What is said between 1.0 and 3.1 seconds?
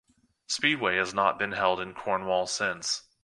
not been held in Cornwall since.